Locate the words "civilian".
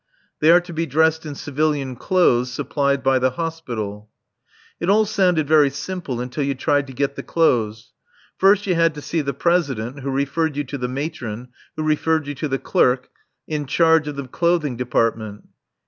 1.35-1.95